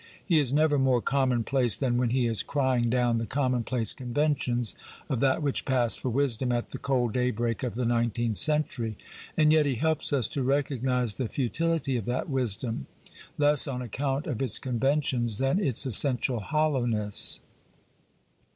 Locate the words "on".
13.67-13.79